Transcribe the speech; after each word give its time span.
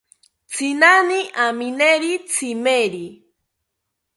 Tzinani 0.51 1.19
amineri 1.45 2.11
tzimeri 2.29 3.05